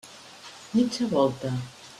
[0.73, 1.53] Mitja volta!